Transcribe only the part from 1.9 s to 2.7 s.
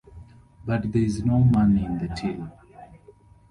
the till.